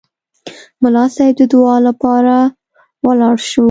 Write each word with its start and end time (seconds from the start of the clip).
ملا 0.81 1.05
صیب 1.15 1.33
د 1.39 1.41
دعا 1.51 1.75
لپاره 1.87 2.35
ولاړ 3.05 3.35
شو. 3.49 3.59